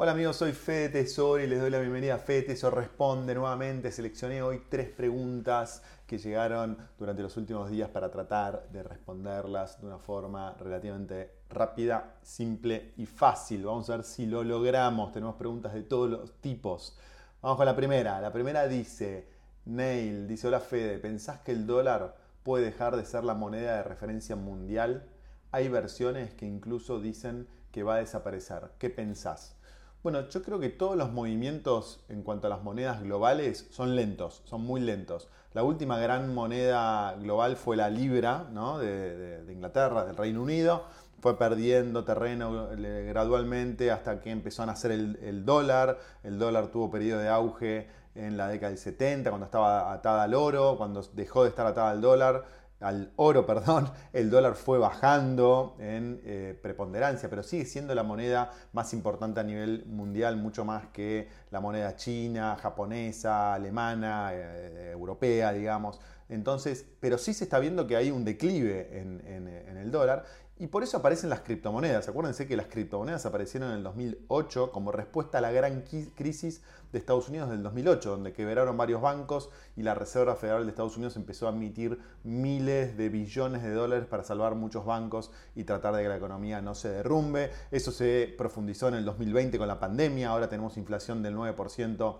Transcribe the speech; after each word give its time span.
Hola 0.00 0.12
amigos, 0.12 0.36
soy 0.36 0.52
Fede 0.52 0.90
Tesoro 0.90 1.42
y 1.42 1.48
les 1.48 1.58
doy 1.60 1.70
la 1.70 1.80
bienvenida 1.80 2.14
a 2.14 2.18
Fede 2.18 2.42
Tesoro 2.42 2.76
Responde 2.76 3.34
nuevamente. 3.34 3.90
Seleccioné 3.90 4.42
hoy 4.42 4.62
tres 4.68 4.90
preguntas 4.90 5.82
que 6.06 6.18
llegaron 6.18 6.78
durante 6.96 7.20
los 7.20 7.36
últimos 7.36 7.68
días 7.68 7.90
para 7.90 8.08
tratar 8.08 8.68
de 8.68 8.84
responderlas 8.84 9.80
de 9.80 9.88
una 9.88 9.98
forma 9.98 10.54
relativamente 10.60 11.32
rápida, 11.50 12.14
simple 12.22 12.92
y 12.96 13.06
fácil. 13.06 13.64
Vamos 13.64 13.90
a 13.90 13.96
ver 13.96 14.04
si 14.04 14.26
lo 14.26 14.44
logramos. 14.44 15.10
Tenemos 15.10 15.34
preguntas 15.34 15.74
de 15.74 15.82
todos 15.82 16.08
los 16.08 16.40
tipos. 16.40 16.96
Vamos 17.42 17.56
con 17.56 17.66
la 17.66 17.74
primera. 17.74 18.20
La 18.20 18.32
primera 18.32 18.68
dice, 18.68 19.26
Neil, 19.64 20.28
dice, 20.28 20.46
hola 20.46 20.60
Fede, 20.60 21.00
¿pensás 21.00 21.40
que 21.40 21.50
el 21.50 21.66
dólar 21.66 22.14
puede 22.44 22.66
dejar 22.66 22.96
de 22.96 23.04
ser 23.04 23.24
la 23.24 23.34
moneda 23.34 23.78
de 23.78 23.82
referencia 23.82 24.36
mundial? 24.36 25.08
Hay 25.50 25.68
versiones 25.68 26.34
que 26.34 26.46
incluso 26.46 27.00
dicen 27.00 27.48
que 27.72 27.82
va 27.82 27.96
a 27.96 27.98
desaparecer. 27.98 28.70
¿Qué 28.78 28.90
pensás? 28.90 29.56
Bueno, 30.02 30.28
yo 30.28 30.42
creo 30.44 30.60
que 30.60 30.68
todos 30.68 30.96
los 30.96 31.10
movimientos 31.10 31.98
en 32.08 32.22
cuanto 32.22 32.46
a 32.46 32.50
las 32.50 32.62
monedas 32.62 33.02
globales 33.02 33.66
son 33.70 33.96
lentos, 33.96 34.42
son 34.44 34.62
muy 34.62 34.80
lentos. 34.80 35.28
La 35.54 35.64
última 35.64 35.98
gran 35.98 36.32
moneda 36.32 37.14
global 37.14 37.56
fue 37.56 37.76
la 37.76 37.90
libra 37.90 38.44
de, 38.80 39.44
Inglaterra, 39.50 40.04
del 40.04 40.16
Reino 40.16 40.40
Unido. 40.40 40.84
Fue 41.20 41.36
perdiendo 41.36 42.04
terreno 42.04 42.68
gradualmente 42.76 43.90
hasta 43.90 44.20
que 44.20 44.30
empezó 44.30 44.62
a 44.62 44.66
nacer 44.66 44.92
el, 44.92 45.18
el 45.20 45.44
dólar. 45.44 45.98
El 46.22 46.38
dólar 46.38 46.68
tuvo 46.68 46.92
periodo 46.92 47.18
de 47.20 47.28
auge 47.28 47.88
en 48.14 48.36
la 48.36 48.46
década 48.46 48.70
del 48.70 48.78
70, 48.78 49.30
cuando 49.30 49.46
estaba 49.46 49.92
atada 49.92 50.22
al 50.22 50.34
oro, 50.34 50.76
cuando 50.76 51.02
dejó 51.14 51.42
de 51.42 51.50
estar 51.50 51.66
atada 51.66 51.90
al 51.90 52.00
dólar 52.00 52.44
al 52.80 53.12
oro, 53.16 53.46
perdón, 53.46 53.90
el 54.12 54.30
dólar 54.30 54.54
fue 54.54 54.78
bajando 54.78 55.76
en 55.78 56.20
eh, 56.24 56.58
preponderancia, 56.62 57.28
pero 57.28 57.42
sigue 57.42 57.64
siendo 57.64 57.94
la 57.94 58.02
moneda 58.02 58.52
más 58.72 58.92
importante 58.92 59.40
a 59.40 59.44
nivel 59.44 59.84
mundial, 59.86 60.36
mucho 60.36 60.64
más 60.64 60.86
que 60.88 61.28
la 61.50 61.60
moneda 61.60 61.96
china, 61.96 62.56
japonesa, 62.60 63.54
alemana, 63.54 64.30
eh, 64.32 64.90
europea, 64.92 65.52
digamos. 65.52 66.00
Entonces, 66.28 66.84
pero 67.00 67.16
sí 67.16 67.32
se 67.32 67.44
está 67.44 67.58
viendo 67.58 67.86
que 67.86 67.96
hay 67.96 68.10
un 68.10 68.24
declive 68.24 68.98
en, 68.98 69.22
en 69.26 69.76
el 69.78 69.90
dólar 69.90 70.24
y 70.60 70.66
por 70.66 70.82
eso 70.82 70.96
aparecen 70.96 71.30
las 71.30 71.40
criptomonedas. 71.40 72.08
Acuérdense 72.08 72.46
que 72.46 72.56
las 72.56 72.66
criptomonedas 72.66 73.24
aparecieron 73.26 73.70
en 73.70 73.76
el 73.76 73.82
2008 73.84 74.72
como 74.72 74.90
respuesta 74.90 75.38
a 75.38 75.40
la 75.40 75.52
gran 75.52 75.82
crisis 75.82 76.62
de 76.92 76.98
Estados 76.98 77.28
Unidos 77.28 77.50
del 77.50 77.62
2008, 77.62 78.10
donde 78.10 78.32
quebraron 78.32 78.76
varios 78.76 79.00
bancos 79.00 79.50
y 79.76 79.82
la 79.82 79.94
Reserva 79.94 80.34
Federal 80.34 80.64
de 80.64 80.70
Estados 80.70 80.96
Unidos 80.96 81.16
empezó 81.16 81.46
a 81.46 81.50
emitir 81.50 82.00
miles 82.24 82.96
de 82.96 83.08
billones 83.08 83.62
de 83.62 83.70
dólares 83.70 84.06
para 84.06 84.24
salvar 84.24 84.54
muchos 84.54 84.84
bancos 84.84 85.30
y 85.54 85.64
tratar 85.64 85.94
de 85.94 86.02
que 86.02 86.08
la 86.08 86.16
economía 86.16 86.60
no 86.60 86.74
se 86.74 86.88
derrumbe. 86.88 87.50
Eso 87.70 87.92
se 87.92 88.34
profundizó 88.36 88.88
en 88.88 88.94
el 88.94 89.04
2020 89.04 89.58
con 89.58 89.68
la 89.68 89.78
pandemia, 89.78 90.30
ahora 90.30 90.48
tenemos 90.48 90.76
inflación 90.76 91.22
del 91.22 91.36
9% 91.36 92.16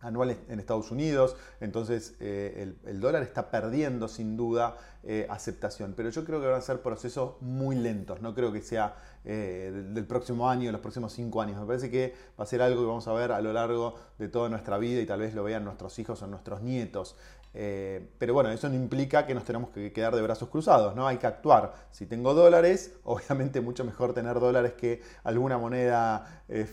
anual 0.00 0.36
en 0.48 0.60
Estados 0.60 0.90
Unidos, 0.90 1.36
entonces 1.60 2.14
eh, 2.20 2.74
el, 2.84 3.00
dólar 3.00 3.22
está 3.22 3.50
perdiendo 3.50 4.06
sin 4.06 4.36
duda 4.36 4.76
eh, 5.02 5.26
aceptación, 5.28 5.94
pero 5.96 6.10
yo 6.10 6.24
creo 6.24 6.40
que 6.40 6.46
van 6.46 6.56
a 6.56 6.60
ser 6.60 6.82
procesos 6.82 7.40
muy 7.40 7.74
lentos, 7.74 8.20
no 8.20 8.34
creo 8.34 8.52
que 8.52 8.62
sea 8.62 8.96
eh, 9.24 9.72
del, 9.92 10.06
próximo 10.06 10.48
año, 10.48 10.70
los 10.70 10.80
próximos 10.80 11.12
cinco 11.12 11.42
años, 11.42 11.60
me 11.60 11.66
parece 11.66 11.90
que 11.90 12.14
va 12.38 12.44
a 12.44 12.46
ser 12.46 12.62
algo 12.62 12.80
que 12.80 12.86
vamos 12.86 13.08
a 13.08 13.12
ver 13.12 13.32
a 13.32 13.40
lo 13.40 13.52
largo 13.52 13.96
de 14.18 14.28
toda 14.28 14.48
nuestra 14.48 14.78
vida 14.78 15.00
y 15.00 15.06
tal 15.06 15.20
vez 15.20 15.34
lo 15.34 15.42
vean 15.42 15.64
nuestros 15.64 15.98
hijos 15.98 16.22
o 16.22 16.26
nuestros 16.28 16.62
nietos. 16.62 17.16
Eh, 17.60 18.08
pero 18.18 18.34
bueno, 18.34 18.50
eso 18.50 18.68
no 18.68 18.76
implica 18.76 19.26
que 19.26 19.34
nos 19.34 19.42
tenemos 19.42 19.70
que 19.70 19.92
quedar 19.92 20.14
de 20.14 20.22
brazos 20.22 20.48
cruzados, 20.48 20.94
¿no? 20.94 21.08
Hay 21.08 21.16
que 21.16 21.26
actuar. 21.26 21.74
Si 21.90 22.06
tengo 22.06 22.32
dólares, 22.32 22.94
obviamente 23.02 23.60
mucho 23.60 23.84
mejor 23.84 24.14
tener 24.14 24.38
dólares 24.38 24.74
que 24.74 25.02
alguna 25.24 25.58
moneda 25.58 26.44
eh, 26.48 26.68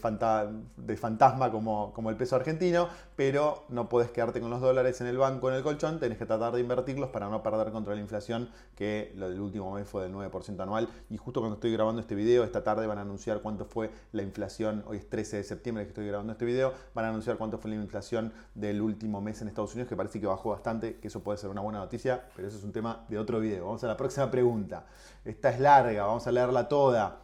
de 0.78 0.96
fantasma 0.96 1.50
como, 1.50 1.92
como 1.92 2.12
el 2.12 2.18
peso 2.18 2.36
argentino, 2.36 2.88
pero 3.16 3.66
no 3.70 3.90
puedes 3.90 4.12
quedarte 4.12 4.40
con 4.40 4.52
los 4.52 4.62
dólares 4.62 5.02
en 5.02 5.08
el 5.08 5.18
banco, 5.18 5.50
en 5.50 5.56
el 5.56 5.64
colchón, 5.64 6.00
tenés 6.00 6.20
que 6.20 6.28
tratar 6.28 6.54
de 6.54 6.62
invertirlos 6.62 7.10
para 7.10 7.30
no 7.30 7.42
perder 7.42 7.72
contra 7.72 7.96
la 7.96 8.02
inflación, 8.02 8.52
que 8.76 9.12
lo 9.16 9.28
del 9.28 9.42
último 9.42 9.74
mes 9.74 9.90
fue 9.90 10.04
del 10.04 10.14
9% 10.14 10.62
anual. 10.62 10.88
Y 11.10 11.18
justo 11.18 11.40
cuando 11.40 11.56
estoy 11.56 11.72
grabando 11.74 12.00
este 12.00 12.14
video, 12.14 12.44
esta 12.44 12.64
tarde 12.64 12.86
van 12.86 13.00
a 13.00 13.02
anunciar 13.02 13.42
cuánto 13.42 13.66
fue 13.66 13.90
la 14.12 14.22
inflación, 14.22 14.84
hoy 14.86 14.98
es 14.98 15.10
13 15.10 15.38
de 15.38 15.44
septiembre 15.44 15.84
que 15.86 15.90
estoy 15.90 16.06
grabando 16.06 16.34
este 16.34 16.46
video, 16.46 16.74
van 16.94 17.06
a 17.06 17.10
anunciar 17.10 17.38
cuánto 17.38 17.58
fue 17.58 17.72
la 17.72 17.78
inflación 17.78 18.32
del 18.54 18.82
último 18.82 19.20
mes 19.20 19.42
en 19.42 19.48
Estados 19.48 19.74
Unidos, 19.74 19.90
que 19.90 19.96
parece 19.96 20.22
que 20.22 20.28
bajó 20.28 20.52
bastante 20.52 20.75
que 20.80 21.08
eso 21.08 21.24
puede 21.24 21.38
ser 21.38 21.50
una 21.50 21.62
buena 21.62 21.80
noticia, 21.80 22.26
pero 22.36 22.48
eso 22.48 22.58
es 22.58 22.64
un 22.64 22.72
tema 22.72 23.06
de 23.10 23.18
otro 23.18 23.40
video. 23.40 23.66
Vamos 23.66 23.84
a 23.84 23.88
la 23.88 23.98
próxima 23.98 24.30
pregunta. 24.30 24.86
Esta 25.24 25.50
es 25.50 25.60
larga, 25.60 26.06
vamos 26.06 26.26
a 26.28 26.32
leerla 26.32 26.68
toda. 26.68 27.22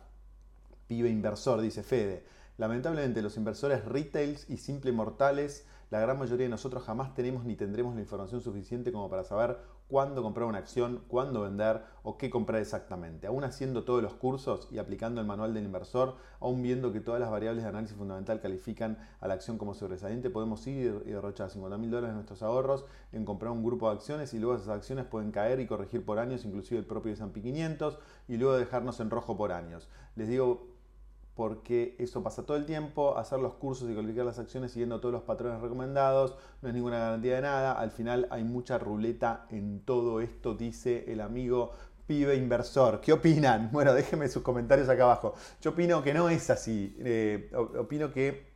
Pibe 0.88 1.10
inversor, 1.10 1.62
dice 1.62 1.84
Fede. 1.84 2.26
Lamentablemente 2.58 3.22
los 3.22 3.38
inversores 3.38 3.86
retails 3.86 4.50
y 4.50 4.58
simple 4.58 4.92
mortales, 4.92 5.66
la 5.90 6.00
gran 6.00 6.18
mayoría 6.20 6.46
de 6.46 6.52
nosotros 6.52 6.84
jamás 6.84 7.14
tenemos 7.14 7.44
ni 7.44 7.56
tendremos 7.56 7.96
la 7.96 8.02
información 8.02 8.42
suficiente 8.42 8.92
como 8.92 9.10
para 9.10 9.24
saber 9.24 9.58
cuándo 9.92 10.24
comprar 10.24 10.48
una 10.48 10.60
acción, 10.60 11.04
cuándo 11.10 11.42
vender 11.42 11.82
o 12.04 12.18
qué 12.18 12.30
comprar 12.30 12.62
exactamente. 12.62 13.28
Aún 13.28 13.44
haciendo 13.44 13.84
todos 13.84 14.02
los 14.02 14.14
cursos 14.14 14.70
y 14.72 14.78
aplicando 14.78 15.20
el 15.20 15.28
manual 15.28 15.54
del 15.54 15.66
inversor, 15.66 16.16
aún 16.40 16.64
viendo 16.64 16.94
que 16.94 17.02
todas 17.02 17.20
las 17.20 17.30
variables 17.30 17.64
de 17.64 17.70
análisis 17.70 17.98
fundamental 17.98 18.40
califican 18.40 18.98
a 19.20 19.28
la 19.28 19.34
acción 19.34 19.58
como 19.58 19.74
sobresaliente, 19.74 20.30
podemos 20.30 20.66
ir 20.66 21.04
y 21.06 21.12
derrochar 21.12 21.50
50 21.50 21.78
mil 21.78 21.92
dólares 21.92 22.12
de 22.12 22.16
nuestros 22.16 22.42
ahorros 22.42 22.86
en 23.12 23.26
comprar 23.26 23.52
un 23.52 23.66
grupo 23.66 23.90
de 23.90 23.96
acciones 23.98 24.34
y 24.34 24.40
luego 24.40 24.56
esas 24.56 24.70
acciones 24.70 25.04
pueden 25.04 25.32
caer 25.32 25.60
y 25.60 25.68
corregir 25.68 26.06
por 26.06 26.20
años, 26.20 26.46
inclusive 26.46 26.80
el 26.80 26.86
propio 26.86 27.12
S&P 27.12 27.42
500 27.42 28.00
y 28.30 28.38
luego 28.38 28.56
dejarnos 28.56 29.02
en 29.02 29.10
rojo 29.10 29.36
por 29.36 29.52
años. 29.52 29.90
Les 30.16 30.30
digo 30.30 30.72
porque 31.36 31.96
eso 31.98 32.22
pasa 32.22 32.46
todo 32.46 32.58
el 32.58 32.66
tiempo, 32.66 33.18
hacer 33.18 33.40
los 33.40 33.54
cursos 33.54 33.90
y 33.90 33.96
calificar 33.96 34.26
las 34.26 34.40
acciones 34.40 34.72
siguiendo 34.72 35.00
todos 35.00 35.14
los 35.14 35.24
patrones 35.24 35.62
recomendados, 35.62 36.36
no 36.62 36.68
es 36.70 36.76
ninguna 36.76 37.00
garantía 37.00 37.36
de 37.36 37.42
nada, 37.42 37.74
al 37.74 37.92
final 37.92 38.28
hay 38.32 38.44
mucha 38.44 38.78
ruleta 38.78 39.46
en 39.50 39.82
todo 39.86 40.22
esto, 40.22 40.56
dice 40.56 41.06
el 41.12 41.22
amigo 41.22 41.72
pibe 42.06 42.36
inversor. 42.36 43.00
¿Qué 43.00 43.14
opinan? 43.14 43.70
Bueno, 43.72 43.94
déjenme 43.94 44.28
sus 44.28 44.44
comentarios 44.44 44.90
acá 44.90 45.04
abajo. 45.04 45.34
Yo 45.62 45.72
opino 45.72 46.04
que 46.04 46.14
no 46.14 46.30
es 46.30 46.50
así, 46.50 46.96
eh, 47.00 47.50
opino 47.54 48.12
que... 48.12 48.52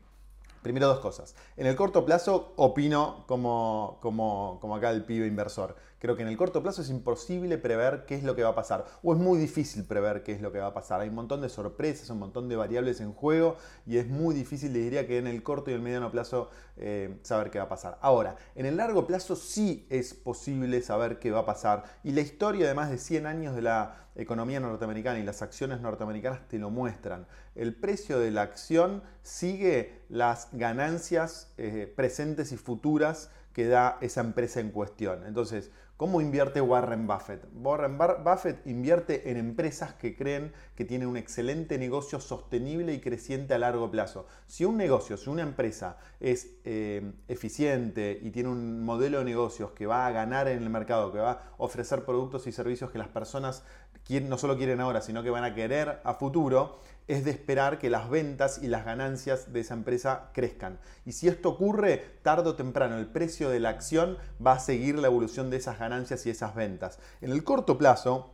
Primero 0.62 0.88
dos 0.88 1.00
cosas. 1.00 1.36
En 1.58 1.68
el 1.68 1.76
corto 1.76 2.04
plazo 2.06 2.54
opino 2.56 3.24
como, 3.28 4.00
como, 4.02 4.58
como 4.60 4.76
acá 4.76 4.90
el 4.90 5.06
pibe 5.06 5.28
inversor 5.28 5.76
Creo 6.06 6.16
que 6.16 6.22
en 6.22 6.30
el 6.30 6.38
corto 6.38 6.62
plazo 6.62 6.84
es 6.84 6.92
imposible 6.92 7.58
prever 7.58 8.06
qué 8.06 8.14
es 8.14 8.24
lo 8.24 8.36
que 8.36 8.44
va 8.44 8.50
a 8.50 8.56
pasar, 8.56 8.86
o 9.02 9.16
es 9.16 9.20
muy 9.20 9.40
difícil 9.40 9.86
prever 9.86 10.22
qué 10.22 10.34
es 10.34 10.42
lo 10.42 10.52
que 10.52 10.60
va 10.60 10.68
a 10.68 10.74
pasar. 10.76 11.02
Hay 11.02 11.10
un 11.10 11.16
montón 11.16 11.42
de 11.42 11.50
sorpresas, 11.50 12.12
un 12.12 12.20
montón 12.20 12.48
de 12.48 12.56
variables 12.56 13.02
en 13.02 13.12
juego 13.12 13.58
y 13.88 13.98
es 13.98 14.08
muy 14.08 14.36
difícil, 14.36 14.72
le 14.72 14.82
diría 14.82 15.08
que 15.08 15.18
en 15.18 15.26
el 15.26 15.42
corto 15.42 15.72
y 15.72 15.74
el 15.74 15.82
mediano 15.82 16.12
plazo 16.12 16.52
eh, 16.78 17.18
saber 17.24 17.50
qué 17.50 17.58
va 17.58 17.66
a 17.66 17.70
pasar. 17.70 17.98
Ahora, 18.02 18.36
en 18.54 18.68
el 18.68 18.78
largo 18.78 19.08
plazo 19.08 19.36
sí 19.36 19.88
es 19.90 20.14
posible 20.14 20.84
saber 20.84 21.18
qué 21.18 21.32
va 21.32 21.40
a 21.40 21.46
pasar 21.48 21.86
y 22.04 22.12
la 22.12 22.22
historia 22.22 22.68
de 22.68 22.76
más 22.76 22.92
de 22.92 23.00
100 23.00 23.26
años 23.26 23.56
de 23.56 23.64
la 23.64 24.10
economía 24.14 24.60
norteamericana 24.60 25.18
y 25.18 25.24
las 25.24 25.42
acciones 25.42 25.82
norteamericanas 25.82 26.48
te 26.48 26.60
lo 26.60 26.70
muestran. 26.70 27.26
El 27.56 27.74
precio 27.74 28.20
de 28.20 28.30
la 28.30 28.44
acción 28.44 29.02
sigue 29.24 30.04
las 30.10 30.50
ganancias 30.52 31.52
eh, 31.58 31.92
presentes 31.96 32.52
y 32.52 32.58
futuras 32.58 33.32
que 33.54 33.68
da 33.68 33.98
esa 34.02 34.20
empresa 34.20 34.60
en 34.60 34.70
cuestión. 34.70 35.26
Entonces, 35.26 35.72
¿Cómo 35.98 36.20
invierte 36.20 36.60
Warren 36.60 37.08
Buffett? 37.08 37.48
Warren 37.56 37.98
Buffett 37.98 38.68
invierte 38.68 39.32
en 39.32 39.38
empresas 39.38 39.94
que 39.94 40.14
creen 40.14 40.52
que 40.76 40.84
tienen 40.84 41.08
un 41.08 41.16
excelente 41.16 41.78
negocio 41.78 42.20
sostenible 42.20 42.94
y 42.94 43.00
creciente 43.00 43.54
a 43.54 43.60
largo 43.60 43.90
plazo. 43.90 44.28
Si 44.46 44.66
un 44.66 44.76
negocio, 44.76 45.16
si 45.16 45.30
una 45.30 45.44
empresa 45.44 45.98
es 46.20 46.58
eh, 46.66 47.14
eficiente 47.30 48.20
y 48.22 48.32
tiene 48.32 48.50
un 48.50 48.84
modelo 48.84 49.20
de 49.20 49.24
negocios 49.24 49.72
que 49.72 49.86
va 49.86 50.06
a 50.06 50.12
ganar 50.12 50.50
en 50.50 50.62
el 50.62 50.70
mercado, 50.70 51.14
que 51.14 51.20
va 51.20 51.32
a 51.32 51.42
ofrecer 51.60 52.04
productos 52.04 52.46
y 52.46 52.52
servicios 52.52 52.92
que 52.92 52.98
las 52.98 53.08
personas 53.08 53.64
no 54.10 54.38
solo 54.38 54.58
quieren 54.58 54.82
ahora, 54.82 55.02
sino 55.02 55.24
que 55.24 55.30
van 55.30 55.44
a 55.44 55.56
querer 55.56 56.02
a 56.04 56.14
futuro, 56.14 56.78
es 57.08 57.24
de 57.24 57.32
esperar 57.32 57.78
que 57.78 57.90
las 57.90 58.10
ventas 58.10 58.60
y 58.62 58.68
las 58.68 58.86
ganancias 58.86 59.54
de 59.54 59.60
esa 59.60 59.74
empresa 59.74 60.30
crezcan. 60.34 60.80
Y 61.06 61.12
si 61.12 61.28
esto 61.28 61.50
ocurre, 61.50 62.20
tarde 62.24 62.50
o 62.50 62.56
temprano 62.56 62.98
el 62.98 63.08
precio 63.08 63.50
de 63.50 63.60
la 63.60 63.70
acción 63.70 64.18
va 64.46 64.54
a 64.54 64.60
seguir 64.60 64.98
la 64.98 65.08
evolución 65.08 65.50
de 65.50 65.58
esas 65.58 65.80
ganancias 65.80 66.26
y 66.26 66.30
esas 66.30 66.56
ventas. 66.56 67.00
En 67.22 67.32
el 67.32 67.44
corto 67.44 67.78
plazo, 67.78 68.32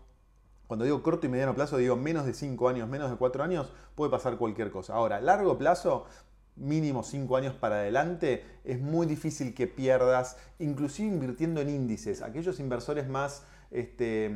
cuando 0.67 0.85
digo 0.85 1.03
corto 1.03 1.27
y 1.27 1.29
mediano 1.29 1.53
plazo, 1.53 1.77
digo 1.77 1.97
menos 1.97 2.25
de 2.25 2.33
5 2.33 2.69
años, 2.69 2.87
menos 2.87 3.11
de 3.11 3.17
4 3.17 3.43
años, 3.43 3.73
puede 3.93 4.09
pasar 4.09 4.37
cualquier 4.37 4.71
cosa. 4.71 4.93
Ahora, 4.93 5.19
largo 5.19 5.57
plazo, 5.57 6.05
mínimo 6.61 7.03
5 7.03 7.35
años 7.35 7.55
para 7.55 7.75
adelante, 7.75 8.45
es 8.63 8.79
muy 8.79 9.07
difícil 9.07 9.53
que 9.53 9.67
pierdas, 9.67 10.37
inclusive 10.59 11.09
invirtiendo 11.09 11.59
en 11.61 11.69
índices. 11.69 12.21
Aquellos 12.21 12.59
inversores 12.59 13.07
más 13.09 13.43
este, 13.71 14.29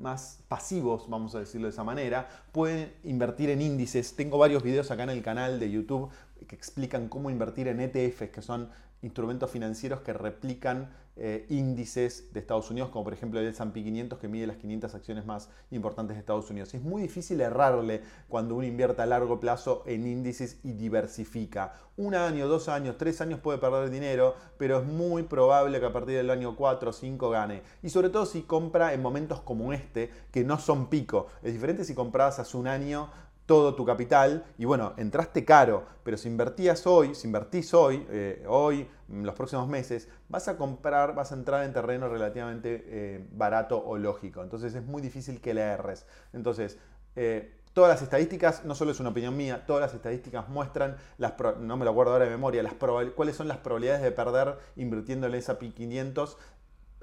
más 0.00 0.44
pasivos, 0.48 1.08
vamos 1.08 1.34
a 1.34 1.40
decirlo 1.40 1.66
de 1.66 1.72
esa 1.72 1.82
manera, 1.82 2.28
pueden 2.52 2.92
invertir 3.02 3.50
en 3.50 3.62
índices. 3.62 4.14
Tengo 4.16 4.38
varios 4.38 4.62
videos 4.62 4.90
acá 4.90 5.02
en 5.04 5.10
el 5.10 5.22
canal 5.22 5.58
de 5.58 5.70
YouTube 5.70 6.10
que 6.46 6.54
explican 6.54 7.08
cómo 7.08 7.30
invertir 7.30 7.68
en 7.68 7.80
ETFs, 7.80 8.30
que 8.30 8.42
son 8.42 8.68
instrumentos 9.04 9.50
financieros 9.50 10.00
que 10.00 10.12
replican 10.12 10.88
eh, 11.16 11.46
índices 11.48 12.32
de 12.32 12.40
Estados 12.40 12.72
Unidos, 12.72 12.90
como 12.90 13.04
por 13.04 13.12
ejemplo 13.12 13.38
el 13.38 13.46
S&P 13.46 13.84
500 13.84 14.18
que 14.18 14.26
mide 14.26 14.48
las 14.48 14.56
500 14.56 14.96
acciones 14.96 15.24
más 15.24 15.48
importantes 15.70 16.16
de 16.16 16.20
Estados 16.20 16.50
Unidos. 16.50 16.74
es 16.74 16.82
muy 16.82 17.02
difícil 17.02 17.40
errarle 17.40 18.02
cuando 18.28 18.56
uno 18.56 18.66
invierte 18.66 19.00
a 19.02 19.06
largo 19.06 19.38
plazo 19.38 19.84
en 19.86 20.08
índices 20.08 20.58
y 20.64 20.72
diversifica. 20.72 21.74
Un 21.96 22.16
año, 22.16 22.48
dos 22.48 22.68
años, 22.68 22.96
tres 22.98 23.20
años 23.20 23.38
puede 23.38 23.58
perder 23.58 23.90
dinero, 23.90 24.34
pero 24.58 24.80
es 24.80 24.86
muy 24.86 25.22
probable 25.22 25.78
que 25.78 25.86
a 25.86 25.92
partir 25.92 26.16
del 26.16 26.30
año 26.30 26.56
4 26.56 26.90
o 26.90 26.92
5 26.92 27.30
gane. 27.30 27.62
Y 27.84 27.90
sobre 27.90 28.08
todo 28.08 28.26
si 28.26 28.42
compra 28.42 28.92
en 28.92 29.00
momentos 29.00 29.40
como 29.40 29.72
este, 29.72 30.10
que 30.32 30.42
no 30.42 30.58
son 30.58 30.88
pico. 30.90 31.28
Es 31.44 31.52
diferente 31.52 31.84
si 31.84 31.94
compras 31.94 32.40
hace 32.40 32.56
un 32.56 32.66
año 32.66 33.08
todo 33.46 33.74
tu 33.74 33.84
capital 33.84 34.44
y 34.58 34.64
bueno, 34.64 34.94
entraste 34.96 35.44
caro, 35.44 35.84
pero 36.02 36.16
si 36.16 36.28
invertías 36.28 36.86
hoy, 36.86 37.14
si 37.14 37.26
invertís 37.26 37.74
hoy, 37.74 38.06
eh, 38.10 38.44
hoy, 38.48 38.88
los 39.08 39.34
próximos 39.34 39.68
meses, 39.68 40.08
vas 40.28 40.48
a 40.48 40.56
comprar, 40.56 41.14
vas 41.14 41.32
a 41.32 41.34
entrar 41.34 41.64
en 41.64 41.72
terreno 41.72 42.08
relativamente 42.08 42.84
eh, 42.86 43.26
barato 43.32 43.82
o 43.84 43.98
lógico. 43.98 44.42
Entonces 44.42 44.74
es 44.74 44.84
muy 44.84 45.02
difícil 45.02 45.40
que 45.40 45.52
le 45.52 45.60
erres. 45.60 46.06
Entonces, 46.32 46.78
eh, 47.16 47.60
todas 47.74 47.90
las 47.90 48.02
estadísticas, 48.02 48.64
no 48.64 48.74
solo 48.74 48.92
es 48.92 49.00
una 49.00 49.10
opinión 49.10 49.36
mía, 49.36 49.64
todas 49.66 49.82
las 49.82 49.94
estadísticas 49.94 50.48
muestran, 50.48 50.96
las 51.18 51.34
no 51.58 51.76
me 51.76 51.84
lo 51.84 51.90
acuerdo 51.90 52.12
ahora 52.12 52.24
de 52.24 52.30
memoria, 52.30 52.62
las 52.62 52.74
cuáles 52.74 53.36
son 53.36 53.48
las 53.48 53.58
probabilidades 53.58 54.02
de 54.02 54.12
perder 54.12 54.58
el 54.76 55.34
S&P 55.34 55.74
500 55.74 56.38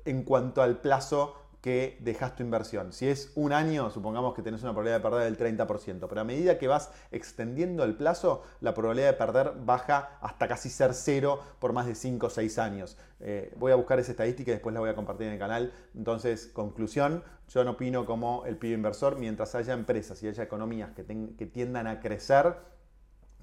en 0.05 0.23
cuanto 0.23 0.63
al 0.63 0.79
plazo 0.79 1.35
que 1.61 1.97
dejas 2.01 2.35
tu 2.35 2.43
inversión. 2.43 2.91
Si 2.91 3.07
es 3.07 3.31
un 3.35 3.53
año, 3.53 3.91
supongamos 3.91 4.33
que 4.33 4.41
tenés 4.41 4.63
una 4.63 4.71
probabilidad 4.71 4.97
de 4.97 5.03
perder 5.03 5.37
del 5.37 5.57
30%, 5.57 6.07
pero 6.09 6.21
a 6.21 6.23
medida 6.23 6.57
que 6.57 6.67
vas 6.67 6.91
extendiendo 7.11 7.83
el 7.83 7.95
plazo, 7.95 8.43
la 8.61 8.73
probabilidad 8.73 9.11
de 9.11 9.13
perder 9.13 9.53
baja 9.63 10.17
hasta 10.21 10.47
casi 10.47 10.69
ser 10.69 10.95
cero 10.95 11.39
por 11.59 11.71
más 11.71 11.85
de 11.85 11.93
5 11.93 12.25
o 12.25 12.29
6 12.29 12.57
años. 12.57 12.97
Eh, 13.19 13.53
voy 13.57 13.71
a 13.71 13.75
buscar 13.75 13.99
esa 13.99 14.11
estadística 14.11 14.49
y 14.49 14.55
después 14.55 14.73
la 14.73 14.79
voy 14.79 14.89
a 14.89 14.95
compartir 14.95 15.27
en 15.27 15.33
el 15.33 15.39
canal. 15.39 15.71
Entonces, 15.95 16.47
conclusión, 16.47 17.23
yo 17.47 17.63
no 17.63 17.71
opino 17.71 18.05
como 18.05 18.43
el 18.47 18.57
pibe 18.57 18.73
inversor 18.73 19.17
mientras 19.17 19.53
haya 19.53 19.73
empresas 19.73 20.21
y 20.23 20.27
haya 20.27 20.43
economías 20.43 20.91
que, 20.91 21.05
que 21.37 21.45
tiendan 21.45 21.85
a 21.85 21.99
crecer 21.99 22.55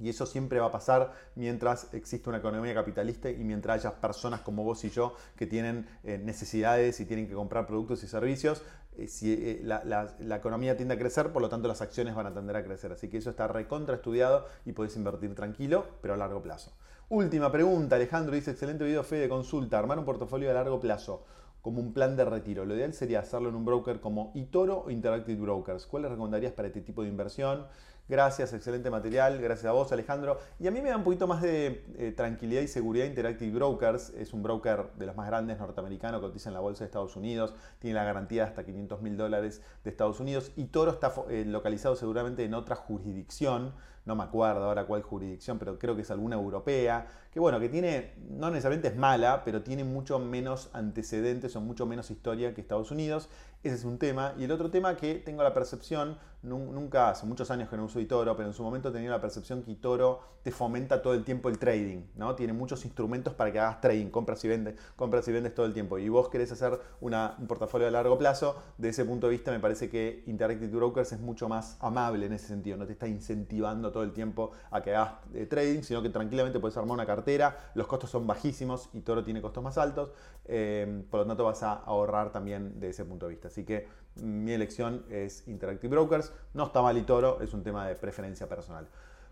y 0.01 0.09
eso 0.09 0.27
siempre 0.27 0.61
va 0.61 0.67
a 0.67 0.73
pasar 0.73 1.13
mientras 1.35 1.93
existe 1.93 2.29
una 2.29 2.39
economía 2.39 2.75
capitalista 2.75 3.31
y 3.31 3.45
mientras 3.45 3.85
haya 3.85 4.01
personas 4.01 4.41
como 4.41 4.65
vos 4.65 4.85
y 4.85 4.91
yo 4.91 5.15
que 5.37 5.47
tienen 5.47 5.87
eh, 6.05 6.19
necesidades 6.19 7.01
y 7.01 7.05
tienen 7.05 7.29
que 7.29 7.35
comprar 7.35 7.67
productos 7.67 8.03
y 8.05 8.09
servicios. 8.09 8.63
Eh, 8.97 9.07
si 9.07 9.33
eh, 9.33 9.61
la, 9.63 10.37
economía 10.37 10.77
tiende 10.77 10.95
a 10.95 10.99
crecer, 10.99 11.33
por 11.33 11.41
lo 11.43 11.49
tanto 11.49 11.69
las 11.69 11.81
acciones 11.81 12.15
van 12.15 12.27
a 12.27 12.35
tender 12.35 12.57
a 12.57 12.65
crecer. 12.65 12.93
Así 12.93 13.09
que 13.09 13.19
eso 13.19 13.31
está 13.31 13.49
recontra 13.49 13.95
estudiado 13.95 14.47
y 14.65 14.73
podés 14.73 14.97
invertir 14.97 15.35
tranquilo, 15.35 15.87
pero 16.03 16.15
a 16.15 16.17
largo 16.17 16.43
plazo. 16.43 16.73
Última 17.09 17.51
pregunta, 17.51 17.97
Alejandro 17.97 18.35
dice, 18.35 18.51
excelente 18.51 18.85
video 18.85 19.03
fe 19.03 19.17
de 19.17 19.29
consulta, 19.29 19.79
armar 19.79 19.99
un 19.99 20.05
portafolio 20.05 20.51
a 20.51 20.55
largo 20.55 20.79
plazo 20.79 21.25
como 21.63 21.81
un 21.81 21.93
plan 21.93 22.17
de 22.17 22.25
retiro. 22.25 22.65
Lo 22.65 22.75
ideal 22.75 22.93
sería 22.93 23.21
hacerlo 23.21 23.49
en 23.49 23.55
un 23.55 23.65
broker 23.65 24.01
como 24.01 24.33
eToro 24.35 24.85
o 24.87 24.91
Interactive 24.91 25.41
Brokers. 25.41 25.87
¿Cuál 25.87 26.05
le 26.05 26.09
recomendarías 26.09 26.53
para 26.53 26.69
este 26.69 26.81
tipo 26.81 27.03
de 27.03 27.09
inversión? 27.09 27.67
Gracias, 28.09 28.55
excelente 28.55 28.91
material. 28.91 29.39
Gracias 29.39 29.67
a 29.67 29.73
vos, 29.73 29.93
Alejandro. 29.93 30.39
Y 30.59 30.67
a 30.67 30.71
mí 30.71 30.81
me 30.81 30.89
da 30.89 30.97
un 30.97 31.05
poquito 31.05 31.27
más 31.27 31.43
de 31.43 31.85
eh, 31.99 32.13
tranquilidad 32.17 32.63
y 32.63 32.69
seguridad 32.69 33.05
Interactive 33.05 33.53
Brokers. 33.53 34.11
Es 34.11 34.33
un 34.33 34.43
broker 34.43 34.87
de 34.97 35.05
los 35.05 35.15
más 35.15 35.27
grandes 35.27 35.59
norteamericano, 35.59 36.19
cotiza 36.19 36.49
en 36.49 36.55
la 36.55 36.61
bolsa 36.61 36.85
de 36.85 36.87
Estados 36.87 37.17
Unidos, 37.17 37.55
tiene 37.79 37.97
la 37.97 38.05
garantía 38.05 38.45
de 38.45 38.49
hasta 38.49 38.65
500 38.65 39.03
mil 39.03 39.19
dólares 39.19 39.61
de 39.85 39.91
Estados 39.91 40.21
Unidos. 40.21 40.53
Y 40.57 40.65
Toro 40.67 40.93
está 40.93 41.13
eh, 41.29 41.45
localizado 41.47 41.97
seguramente 41.97 42.45
en 42.45 42.55
otra 42.55 42.77
jurisdicción 42.77 43.75
no 44.09 44.17
me 44.17 44.25
acuerdo 44.25 44.65
ahora 44.65 44.87
cuál 44.87 45.03
jurisdicción, 45.03 45.59
pero 45.59 45.79
creo 45.79 45.95
que 45.95 46.01
es 46.01 46.11
alguna 46.11 46.37
europea, 46.37 47.07
que 47.31 47.39
bueno, 47.39 47.61
que 47.61 47.69
tiene, 47.69 48.15
no 48.31 48.49
necesariamente 48.49 48.89
es 48.89 48.97
mala, 48.97 49.43
pero 49.45 49.63
tiene 49.63 49.85
mucho 49.85 50.19
menos 50.19 50.71
antecedentes 50.73 51.55
o 51.57 51.61
mucho 51.61 51.85
menos 51.85 52.11
historia 52.11 52.55
que 52.55 52.63
Estados 52.63 52.91
Unidos. 52.91 53.29
Ese 53.63 53.75
es 53.75 53.85
un 53.85 53.99
tema. 53.99 54.35
Y 54.39 54.45
el 54.45 54.53
otro 54.53 54.71
tema 54.71 54.97
que 54.97 55.17
tengo 55.17 55.43
la 55.43 55.53
percepción, 55.53 56.17
nunca, 56.43 57.11
hace 57.11 57.27
muchos 57.27 57.51
años 57.51 57.69
que 57.69 57.77
no 57.77 57.85
uso 57.85 58.01
Itoro, 58.01 58.35
pero 58.37 58.49
en 58.49 58.55
su 58.55 58.63
momento 58.63 58.91
tenía 58.93 59.11
la 59.11 59.21
percepción 59.21 59.63
que 59.63 59.73
Itoro 59.73 60.21
te 60.43 60.53
fomenta 60.53 61.03
todo 61.03 61.13
el 61.13 61.25
tiempo 61.25 61.49
el 61.49 61.59
trading, 61.59 62.05
¿no? 62.15 62.35
Tiene 62.37 62.53
muchos 62.53 62.85
instrumentos 62.85 63.35
para 63.35 63.53
que 63.53 63.59
hagas 63.59 63.81
trading, 63.81 64.07
compras 64.11 64.45
y 64.45 64.49
vendes, 64.49 64.77
compras 64.97 65.27
y 65.29 65.33
vendes 65.33 65.55
todo 65.55 65.67
el 65.67 65.75
tiempo. 65.75 65.99
Y 65.99 66.09
vos 66.09 66.29
querés 66.29 66.53
hacer 66.53 66.81
un 67.01 67.47
portafolio 67.49 67.89
a 67.89 67.91
largo 67.91 68.17
plazo, 68.17 68.57
de 68.79 68.91
ese 68.91 69.05
punto 69.05 69.27
de 69.27 69.33
vista 69.33 69.51
me 69.51 69.61
parece 69.61 69.91
que 69.91 70.23
Interactive 70.27 70.75
Brokers 70.75 71.13
es 71.13 71.21
mucho 71.21 71.49
más 71.49 71.77
amable 71.81 72.27
en 72.27 72.33
ese 72.33 72.47
sentido, 72.47 72.77
no 72.77 72.87
te 72.87 72.93
está 72.93 73.09
incentivando 73.09 73.91
todo 73.91 73.98
el 74.03 74.13
tiempo 74.13 74.53
a 74.71 74.83
que 74.83 74.95
hagas 74.95 75.15
eh, 75.35 75.47
trading, 75.47 75.83
sino 75.83 76.03
que 76.03 76.11
tranquilamente 76.11 76.59
puedes 76.61 76.77
armar 76.77 76.95
una 76.95 77.07
cartera, 77.07 77.73
los 77.75 77.87
costos 77.87 78.11
son 78.11 78.27
bajísimos 78.27 78.89
y 78.93 79.01
Toro 79.01 79.25
tiene 79.25 79.41
costos 79.41 79.63
más 79.63 79.79
altos, 79.79 80.11
eh, 80.47 81.05
por 81.11 81.21
lo 81.21 81.27
tanto 81.27 81.45
vas 81.45 81.63
a 81.63 81.73
ahorrar 81.73 82.33
también 82.33 82.79
de 82.81 82.91
ese 82.91 83.05
punto 83.05 83.27
de 83.27 83.31
vista. 83.31 83.49
Así 83.49 83.65
que 83.65 83.87
mi 84.17 84.53
elección 84.53 85.05
es 85.11 85.47
Interactive 85.49 85.91
Brokers, 85.91 86.33
no 86.55 86.65
está 86.65 86.83
mal 86.83 86.97
y 86.97 87.03
Toro, 87.03 87.41
es 87.41 87.53
un 87.55 87.63
tema 87.63 87.87
de 87.87 87.95
preferencia 87.95 88.49
personal. 88.49 88.89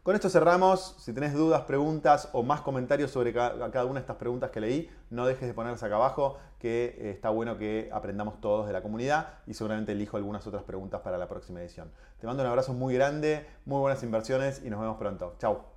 Con 0.06 0.14
esto 0.14 0.30
cerramos. 0.30 0.94
Si 1.00 1.12
tenés 1.12 1.34
dudas, 1.34 1.62
preguntas 1.62 2.28
o 2.32 2.44
más 2.44 2.60
comentarios 2.60 3.10
sobre 3.10 3.32
cada 3.32 3.84
una 3.86 3.94
de 3.94 4.00
estas 4.02 4.14
preguntas 4.14 4.52
que 4.52 4.60
leí, 4.60 4.88
no 5.10 5.26
dejes 5.26 5.48
de 5.48 5.52
ponerlas 5.52 5.82
acá 5.82 5.96
abajo, 5.96 6.38
que 6.60 6.96
eh, 6.96 7.10
está 7.10 7.30
bueno 7.30 7.58
que 7.58 7.90
aprendamos 7.92 8.40
todos 8.40 8.68
de 8.68 8.72
la 8.72 8.82
comunidad 8.82 9.30
y 9.48 9.54
seguramente 9.54 9.90
elijo 9.90 10.16
algunas 10.16 10.46
otras 10.46 10.62
preguntas 10.62 11.00
para 11.00 11.18
la 11.18 11.26
próxima 11.26 11.60
edición. 11.60 11.90
Te 12.20 12.28
mando 12.28 12.44
un 12.44 12.48
abrazo 12.48 12.72
muy 12.72 12.94
grande, 12.94 13.48
muy 13.64 13.80
buenas 13.80 14.00
inversiones 14.04 14.62
y 14.64 14.70
nos 14.70 14.80
vemos 14.80 14.96
pronto. 14.96 15.34
Chao. 15.40 15.75